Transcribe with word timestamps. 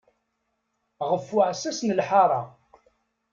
Ɣef 1.09 1.25
uɛessas 1.35 1.79
n 1.83 1.89
lḥara. 1.99 2.41